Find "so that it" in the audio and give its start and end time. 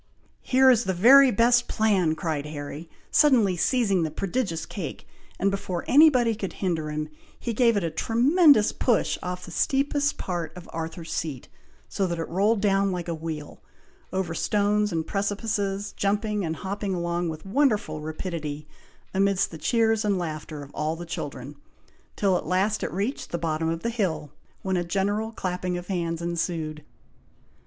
11.87-12.27